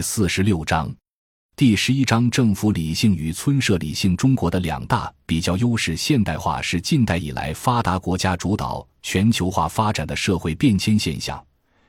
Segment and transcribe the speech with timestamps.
[0.00, 0.94] 四十六章，
[1.56, 4.16] 第十一章政府理性与村社理性。
[4.16, 11.42] 中国的两大比较优势，现代化是近代以来发达国家主导全球化发展的社会变迁现象，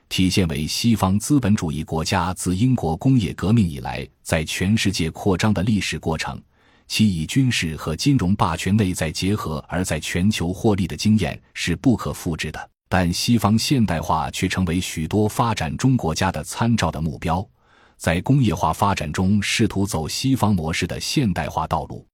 [0.08, 6.40] 体现为西方资本主义国家自英国工业革命以来在全世界扩张的历史过程。
[6.88, 12.70] 其以军事和金融霸权内在结合而在全球获利的经验是不可复制的。
[12.88, 17.42] 但西方现代化却成为许多发展中国家的参照的目标，
[18.02, 22.04] 在工业化发展中试图走西方模式的现代化道路。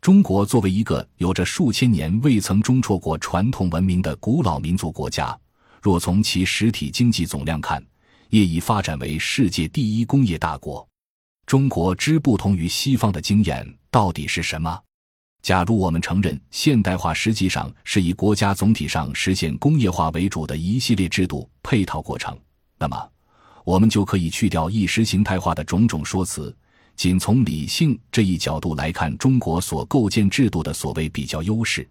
[0.00, 5.38] 中国作为一个有着数千年未曾中辍过传统文明的古老民族国家，
[5.80, 7.80] 若从其实体经济总量看，
[8.30, 10.84] 业已发展为世界第一工业大国。
[11.46, 14.76] 中国之不同于西方的经验到底是什么？
[15.40, 22.36] 假如我们承认现代化实际上是以国家总体上实现工业化为主的一系列制度配套过程，
[22.76, 23.08] 那么
[23.68, 26.56] 我们就可以去掉意识形态化的种种说辞，
[26.96, 31.86] 仅从理性这一角度来看中国所构建制度的所谓比较优势，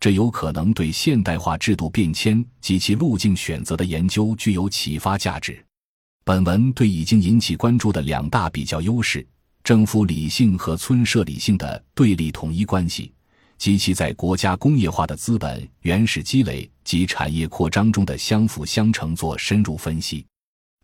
[0.00, 5.64] 这有可能对现代化制度变迁及其路径选择的研究具有启发价值。
[6.24, 9.24] 本文对已经引起关注的两大比较优势。
[9.62, 13.12] 政府理性和村社理性的对立统一关系，
[13.56, 20.26] 及其在国家工业化的资本原始积累及产业扩张中的相辅相成做深入分析。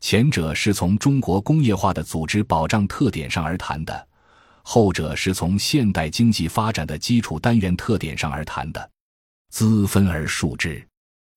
[0.01, 4.09] 前者是从中国工业化的组织保障特点上而谈的，
[4.63, 8.91] 后者是从现代经济发展的基础单元特点上而谈的。
[9.51, 10.87] 资分而述之：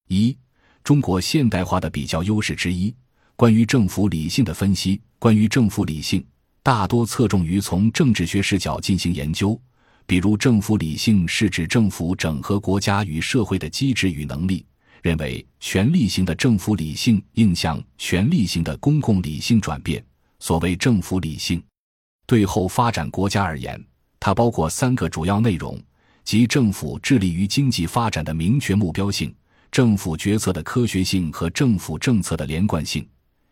[0.08, 0.38] 一、
[0.84, 2.94] 中国现代化的比较优势之一，
[3.36, 5.02] 关于政府理性的分析。
[5.20, 6.26] 关于政府理性。
[6.64, 9.60] 大多侧重于从政治学视角进行研究，
[10.06, 14.66] 比如政府理性是指政府整合国家与社会的机制与能力。
[15.02, 20.04] 认为权力型的政府理性应向权力型的公共理性转变。
[20.40, 21.62] 所谓政府理性，
[22.26, 23.84] 对后发展国家而言，
[24.20, 25.78] 它包括三个主要内容：
[26.24, 29.34] 即政府致力于经济发展的明确目标性、
[29.72, 33.06] 政府决策的科学性和政府政策的连贯性。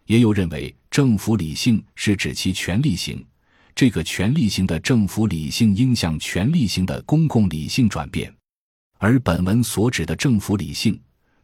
[0.06, 3.22] 也有认为，政府理性是指其权力型，
[3.76, 8.34] 这个权力型的政府理性应向权力型的公共理性转变，
[9.00, 10.98] 而本文所指的政府理性，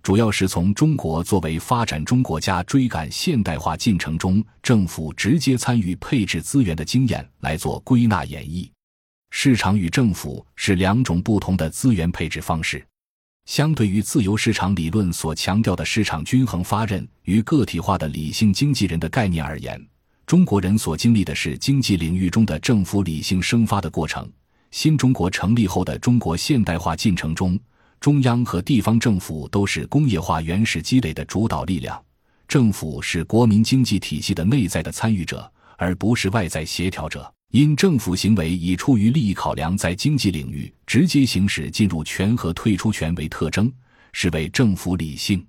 [0.04, 8.70] 主要是从中国作为发展中国家追赶现代化进程中政府直接参与配置资源的经验来做归纳演绎。
[9.32, 12.86] 市场与政府是两种不同的资源配置方式。
[13.46, 19.82] 相对于自由市场理论所强调的市场均衡发轫与个体化的理性经纪人的概念而言，
[20.26, 24.30] 中国人所经历的是经济领域中的政府理性生发的过程。
[24.72, 27.58] 新中国成立后的中国现代化进程中，
[28.04, 32.04] 中央和地方政府都是工业化原始积累的主导力量，
[32.50, 37.34] 政府是国民经济体系的内在的参与者，而不是外在协调者。
[37.52, 43.72] 因政府行为以出于利益考量，在经济领域直接行使进入权和退出权为特征，
[44.12, 45.42] 是为政府理性。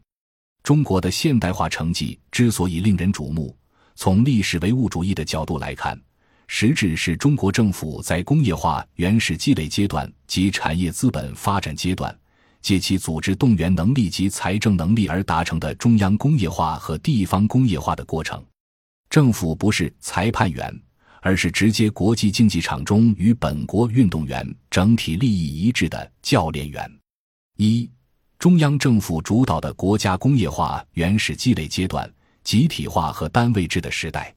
[0.62, 3.58] 中国的现代化成绩之所以令人瞩目，
[3.96, 6.00] 从历史唯物主义的角度来看，
[6.46, 12.16] 实质是中国政府在工业化原始积累阶段及产业资本发展阶段，
[12.64, 18.42] 借其组织动员能力及财政能力而达成的中央工业化和地方工业化的过程。
[19.08, 20.80] 政府不是裁判员。
[21.26, 26.86] 而是直接国际竞技场中与本国运动员整体利益一致的教练员。
[27.56, 27.90] 一、
[28.38, 34.34] 中央政府主导的国家工业化原始积累阶段，集体化和单位制的时代。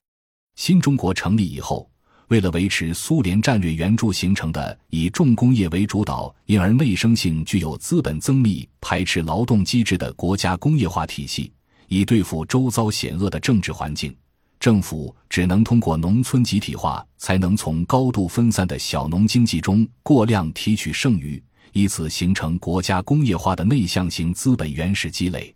[0.56, 1.86] 新中国成立以后，
[2.28, 11.50] 为了维持苏联战略援助形成的以重工业为主导，因而内生性具有资本增密、排斥劳动机制的国家工业化体系，
[11.88, 14.14] 以对付周遭险恶的政治环境。
[14.60, 25.54] 政府只能通过农村集体化，才能从高度分散的小农经济中过量提取剩余，以此形成国家工业化的内向型资本原始积累。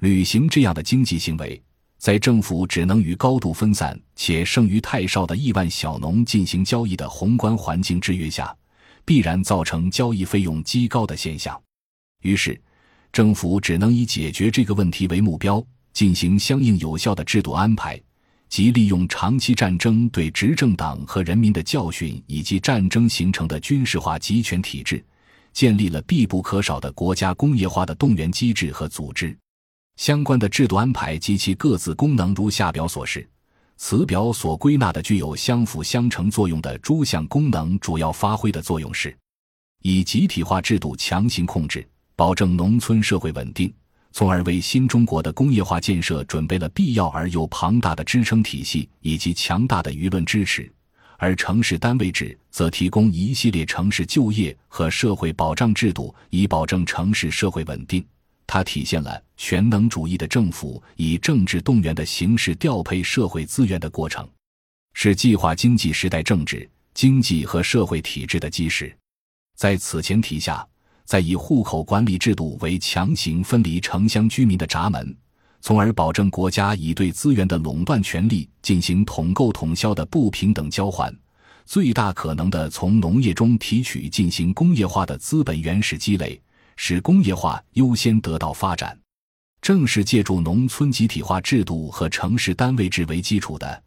[0.00, 1.60] 履行这样的经济行为，
[1.98, 8.54] 在政府只能与高度分散且剩余太少的亿万小农进行交易的宏观环境制约下，
[9.04, 11.60] 必然造成交易费用极高的现象。
[12.22, 12.60] 于是，
[13.12, 18.00] 政府只能以解决这个问题为目标，进行相应有效的制度安排。
[18.48, 25.04] 即利用长期战争对执政党和人民的教训，以及战争形成的军事化集权体制，
[25.52, 29.36] 建立了必不可少的国家工业化的动员机制和组织。
[29.96, 33.28] 相关的制度安排及其各自功能如下表所示。
[33.78, 39.14] 此表所归纳的具有相辅相成作用的诸项功能，主要发挥的作用是：
[39.82, 43.70] 以集体化制度强行控制，保证农村社会稳定。
[44.12, 50.72] 从而为新中国的工业化建设准备了必要而又庞大的支撑体系以及强大的舆论支持。
[51.18, 58.02] 而城市单位制则提供一系列城市就业和社会保障制度，以保证城市社会稳定。
[58.46, 64.28] 它体现了全能主义的政府以政治动员的形式调配社会资源的过程，
[64.94, 68.96] 是计划经济时代政治、经济和社会体制的基石。
[69.56, 70.66] 在此前提下，
[71.04, 75.16] 在以户口管理制度为强行分离城乡居民的闸门。
[75.62, 81.12] 从而保证国家以对资源的垄断权力进行统购统销的不平等交换，
[81.64, 86.40] 最大可能的从农业中提取进行工业化的资本原始积累，
[86.76, 88.96] 使工业化优先得到发展。
[89.60, 93.82] 正是借助农村集体化制度和城市单位制为基础的，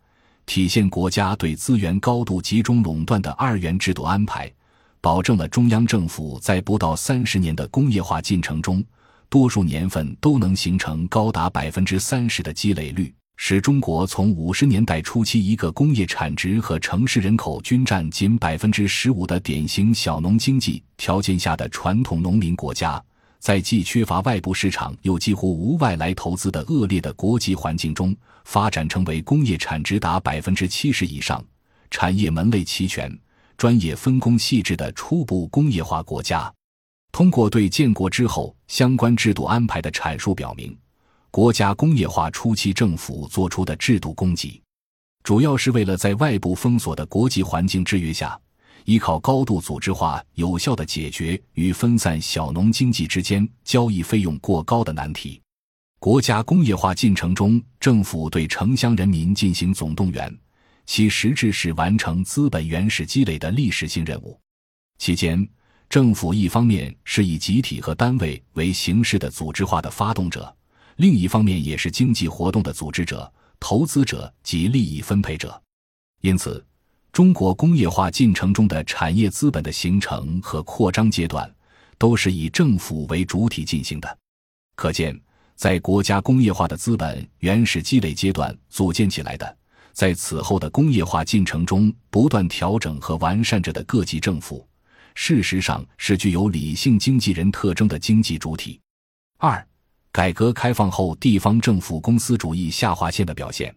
[0.45, 4.51] 体现国家对资源高度集中垄断的二元制度安排，
[4.99, 8.83] 保证了中央政府在不到三十年的工业化进程中。
[9.29, 23.01] 多数年份都能形成高达百分之三十的积累率，使中国从五十年代初期一个工业产值和城市人口均占仅百分之十五的典型小农经济条件下的传统农民国家，
[23.39, 28.13] 在既缺乏外部市场又几乎无外来投资的恶劣的国际环境中，
[28.43, 31.41] 发展成为工业产值达百分之七十以上、
[31.89, 33.09] 产业门类齐全、
[33.55, 36.53] 专业分工细致的初步工业化国家。
[37.13, 40.77] 通过对建国之后相关制度安排的阐述表明，
[41.31, 44.61] 国家工业化初期政府做出的制度供给，
[45.23, 48.39] 主要是为了在外部封锁的国际环境制约下，
[48.85, 55.39] 依靠高度组织化有效的解决与分散小农经济之间交易费用过高的难题。
[55.99, 60.35] 国家工业化进程中，政府对城乡人民进行总动员，
[60.87, 64.39] 其实质是完成资本原始积累的历史性任务。
[64.97, 65.47] 期间。
[65.89, 70.55] 政府一方面是以集体和单位为形式的组织化的发动者，
[70.99, 75.61] 另一方面也是经济活动的组织者、投资者及利益分配者。
[76.19, 76.61] 因此，
[77.13, 81.49] 中国工业化进程中的产业资本的形成和扩张阶段，
[81.97, 84.17] 都是以政府为主体进行的。
[84.75, 85.17] 可见，
[85.55, 89.57] 在国家工业化的资本原始积累阶段组建起来的，
[89.93, 94.67] 在此后的工业化进程中不断调整和完善着的各级政府。
[95.15, 98.81] 事实上是具有理性经纪人特征的经济主体。
[99.37, 99.65] 二、
[100.11, 103.73] 改革开放后地方政府公司主义下划线的表现。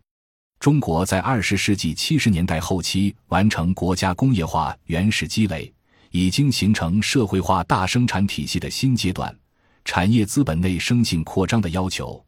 [0.58, 5.72] 中国在二十世纪七十年代后期完成国家工业化原始积累，
[6.10, 9.36] 已经形成社会化大生产体系的新阶段。
[9.84, 12.24] 产业资本内生性扩张的要求，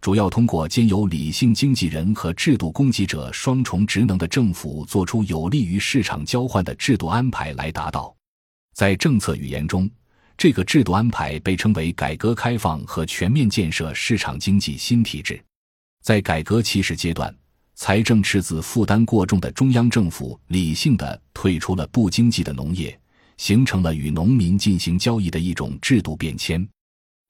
[0.00, 8.14] 主要通过兼有理性经纪人和制度供给者双重职能的政府做出有利于市场交换的制度安排来达到。
[8.74, 9.88] 在政策语言中，
[10.36, 15.42] 这个制度安排被称为改革开放和全面建设市场经济新体制。
[16.02, 17.34] 在改革起始阶段，
[17.74, 22.98] 财政赤字负担过重的中央政府理性的退出了不经济的农业，
[23.36, 26.66] 形成了与农民进行交易的一种制度变迁。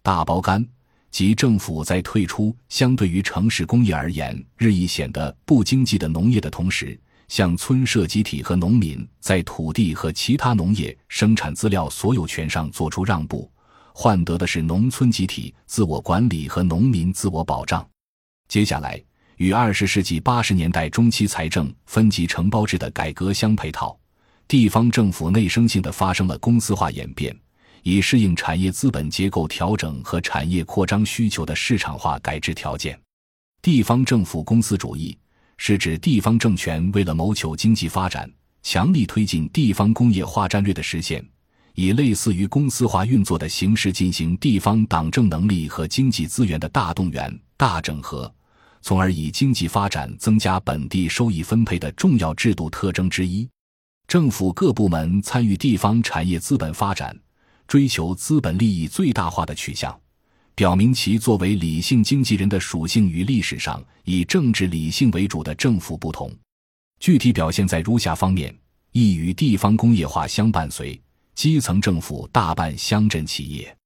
[0.02, 0.66] 大包干
[1.10, 6.98] 即政府在退出相对于城市工业而言日益显得不经济的农业的同时。
[7.28, 13.50] 向村社集体和农民在土地和其他农业生产资料所有权上作出让步，
[13.92, 17.86] 换得的是农村集体自我管理和农民自我保障。
[18.48, 19.02] 接下来，
[19.36, 23.98] 与二十世纪八十年代中期财政分级承包制的改革相配套，
[24.46, 27.34] 地方政府内生性的发生了公司化演变，
[27.82, 32.98] 以适应产业资本结构调整和产业扩张需求的市场化改制条件。
[33.62, 35.16] 地方政府公司主义。
[35.66, 38.30] 是指地方政权为了谋求经济发展，
[38.62, 41.26] 强力推进地方工业化战略的实现，
[41.72, 48.30] 以类似于公司化运作的形式进行地方党政能力和经济资源的大动员、大整合，
[48.82, 53.48] 从而以经济发展增加本地收益分配的重要制度特征之一。
[54.06, 57.18] 政府各部门参与地方产业资本发展，
[57.66, 59.98] 追求资本利益最大化的取向。
[60.56, 66.30] 表明其作为理性经纪人的属性与历史上以政治理性为主的政府不同，
[67.00, 68.56] 具体表现在如下方面：
[68.92, 71.00] 一与地方工业化相伴随，
[71.34, 73.76] 基层政府大半乡镇企业。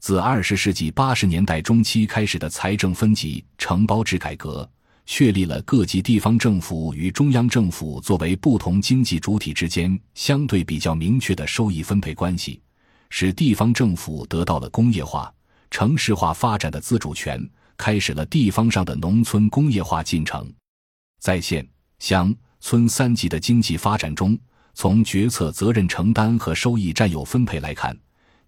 [0.00, 4.70] 自二十世纪八十年代中期开始的财政分级承包制改革，
[5.06, 12.60] 确立了各级地方政府与中央政府作为不同经济主体之间相对比较明确的收益分配关系，
[13.08, 15.32] 使地方政府得到了工业化。
[15.70, 17.40] 城市化发展的自主权，
[17.76, 20.52] 开始了地方上的农村工业化进程。
[21.20, 21.66] 在县、
[21.98, 24.38] 乡、村三级的经济发展中，
[24.74, 27.96] 从决策责任承担和收益占有分配来看，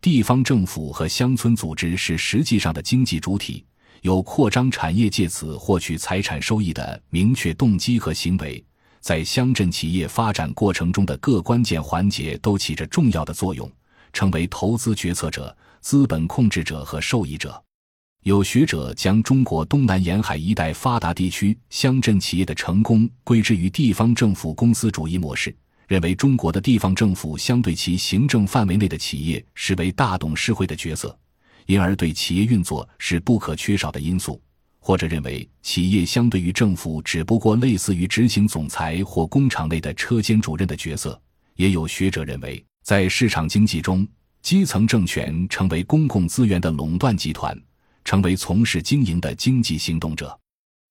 [0.00, 3.64] 地方政府和乡村组织是实际上的经济主体，
[4.00, 8.62] 有扩张产业、借此获取财产收益的明确动机和行为，
[9.00, 13.70] 在乡镇企业发展过程中的各关键环节都起着重要的作用，
[14.12, 17.62] 成为投资决策者、资本控制者和受益者。
[18.22, 25.54] 有学者将中国东南沿海一带发达地区乡镇企业的成功归之于地方政府公司主义模式，
[25.88, 31.18] 认为中国的地方政府相对其行政范围内的企业视为大董事会的角色，
[31.66, 34.40] 因而对企业运作是不可缺少的因素；
[34.78, 41.20] 或者认为企业相对于政府只不过类似于执行总裁或工厂内的车间主任的角色。
[41.56, 44.06] 也有学者认为，在市场经济中，
[44.42, 47.56] 基层政权成为公共资源的垄断集团。
[48.04, 50.36] 成为从事经营的经济行动者。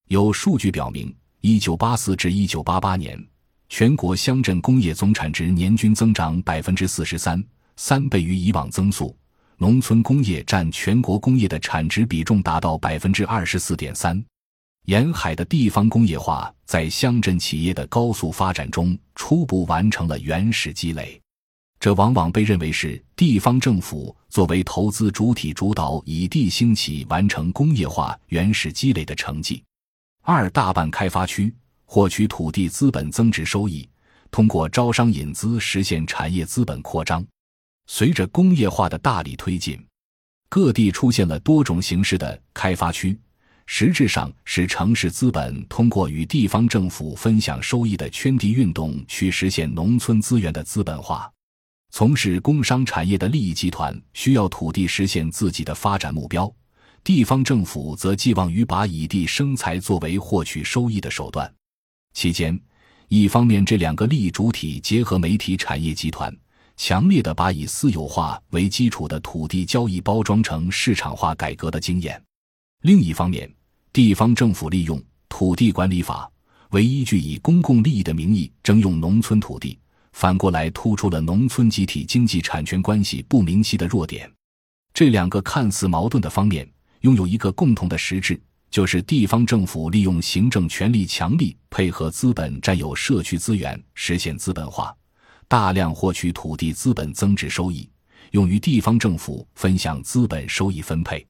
[0.08, 3.22] 有数据表明，一九八四至一九八八年，
[3.68, 7.44] 全国乡镇工业总产值年均增长百分之四十三，
[7.76, 9.14] 三倍于以往增速。
[9.58, 14.24] 农村工业占全国工业的产值比重达到百分之二十四点三。
[14.86, 21.21] 沿海的地方工业化在乡镇企业的高速发展中初步完成了原始积累。
[21.82, 29.60] 这往往被认为是地方政府作为投资主体主导以地兴起、完成工业化原始积累的成绩。
[30.22, 31.52] 二大半开发区
[31.84, 33.88] 获取土地资本增值收益，
[34.30, 37.26] 通过招商引资实现产业资本扩张。
[37.88, 39.76] 随着工业化的大力推进，
[40.48, 43.18] 各地出现了多种形式的开发区，
[43.66, 51.28] 实质上是城市资本通过与地方政府分享收益的圈地运动去实现农村资源的资本化。
[51.94, 56.50] 从事工商产业的利益集团需要土地实现自己的发展目标，
[57.04, 61.52] 地方政府则寄望于把以地生财作为获取收益的手段。
[62.14, 62.58] 期间，
[63.08, 66.34] 一方面这两个利益主体结合媒体产业集团，
[66.78, 72.18] 强烈的把以私有化为基础的土地交易包装成市场化改革的经验；
[72.80, 73.54] 另一方面，
[73.92, 76.32] 地方政府利用土地管理法
[76.70, 79.78] 为依据，以公共利益的名义征用农村土地。
[80.12, 84.30] 反过来突出了农村集体经济产权关系不明晰的弱点。
[84.94, 88.40] 这两个看似矛盾的方面，拥有一个共同的实质，
[88.70, 94.94] 就是地方政府利用行政权力强力配合资本占有社区资源，实现资本化，
[95.48, 97.88] 大量获取土地资本增值收益，
[98.32, 101.26] 用于地方政府分享资本收益分配。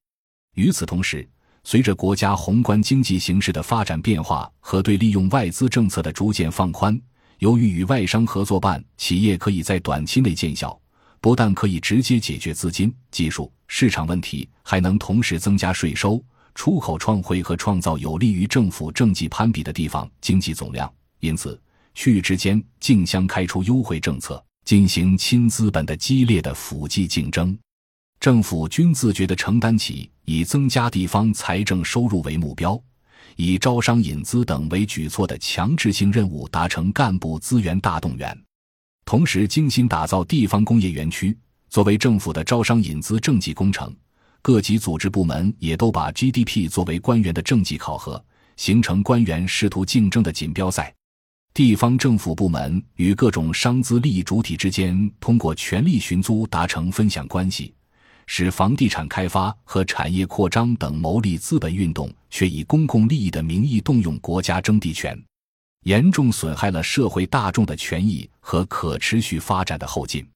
[0.54, 1.26] 与此同时，
[1.64, 7.00] 随着国家宏观经济形势的发展变化和对利用外资政策的逐渐放宽。
[7.42, 10.80] 由于与外商合作办，企业可以在短期内见效，
[11.20, 20.88] 不但可以直接解决资金、技术、市场问题，还能同时增加税收、出口创汇和创造有利于政府政绩攀比的地方经济总量。
[21.18, 21.60] 因此，
[21.94, 27.58] 区域之间竞相开出优惠政策，进行亲资本的激烈的辅济竞争。
[28.20, 32.80] 政府均自觉地承担起以增加地方财政收入为目标。
[33.36, 38.36] 以招商引资等为举措的强制性任务，达成干部资源大动员，
[39.04, 41.36] 同时精心打造地方工业园区，
[41.68, 43.94] 作为政府的招商引资政绩工程。
[44.40, 48.22] 各级组织部门也都把 GDP 作为官员的政绩考核，
[48.56, 50.92] 形成官员试图竞争的锦标赛。
[51.54, 57.72] 地方政府部门与各种商资利益主体之间，通过权力寻租达成分享关系。
[58.26, 65.20] 使房地产开发和产业扩张等牟利资本运动，却以公共利益的名义动用国家征地权，
[65.84, 70.26] 严重损害了社会大众的权益和可持续发展的后劲。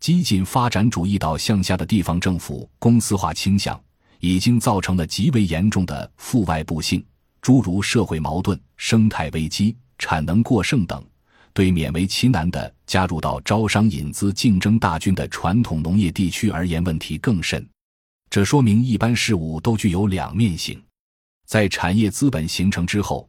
[0.00, 3.80] 激进发展主义导向下的地方政府公司化倾向，
[4.18, 7.04] 已经造成了极为严重的负外部性，
[7.40, 11.04] 诸如社会矛盾、生态危机、产能过剩等。
[11.54, 17.66] 对勉为其难的加入到招商引资竞争大军的传统农业地区而言，问题更甚。
[18.30, 20.82] 这说明一般事物都具有两面性。
[21.46, 23.28] 在产业资本形成之后，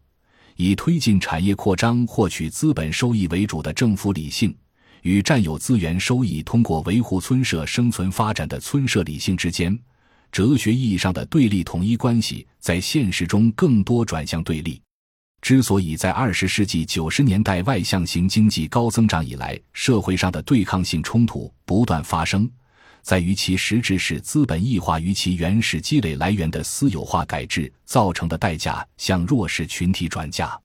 [0.55, 4.55] 以推进产业扩张、获取资本收益为主的政府理性，
[5.01, 9.77] 与占有资源收益、通过维护村社生存发展的村社理性之间，
[10.31, 14.81] 哲学意义上的对立统一关系，在现实中更多转向对立。
[15.43, 22.49] 之所以在二十世纪九十年代外向型经济高增长以来，社会上的对抗性冲突不断发生，
[23.01, 30.57] 在于其实质是资本异化与其原始积累来源的私有化改制造成的代价向弱势群体转嫁。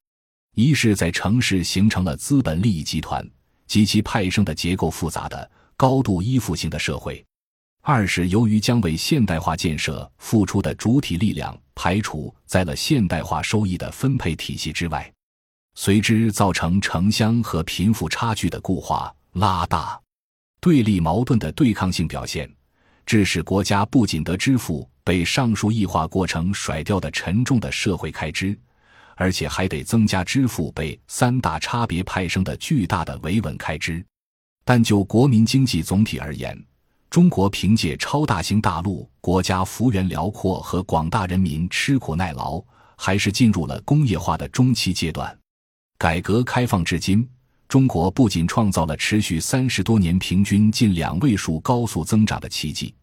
[0.54, 3.28] 一是，在城市形成了资本利益集团
[3.66, 7.24] 及其派生的结构复杂的、高度依附性的社会。
[7.82, 15.08] 二是由于将为现代化建设付出的主体力量排除在了现代化收益的分配体系之外，
[15.76, 19.96] 随之造成城乡和贫富差距的固化拉大，
[20.60, 22.52] 对立矛盾的对抗性表现，
[23.06, 28.58] 致使国家不仅得支付被上述异化过程甩掉的沉重的社会开支，
[29.14, 34.04] 而且还得增加支付被三大差别派生的巨大的维稳开支。
[34.64, 36.60] 但就国民经济总体而言，
[37.10, 42.62] 中国凭借超大型大陆、国家幅员辽阔和广大人民吃苦耐劳，
[42.96, 45.36] 还是进入了工业化的中期阶段。
[45.96, 47.26] 改革开放至今，
[47.66, 52.94] 中国不仅创造了持续三十多年平均近两位数高速增长的奇迹，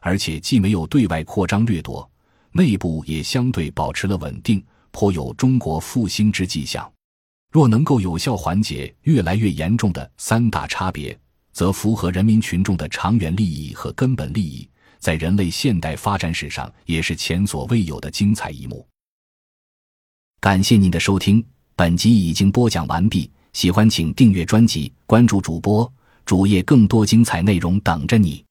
[0.00, 2.08] 而且既没有对外扩张掠夺，
[2.50, 6.90] 内部也相对保持了稳定，颇有中国复兴之迹象。
[7.52, 11.16] 若能够有效缓解越来越严重的三大差别，
[11.52, 14.68] 则符合人民群众的长远利益和根本利益，
[14.98, 18.86] 在人类现代发展史上也是前所未有的精彩一幕。
[20.40, 21.44] 感谢您的收听，
[21.76, 23.30] 本集已经播讲完毕。
[23.52, 25.92] 喜欢请订阅专辑，关注主播
[26.24, 28.42] 主页，更多精彩内容等着你。